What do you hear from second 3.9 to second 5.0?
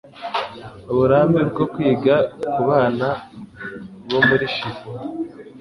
bo muri Chili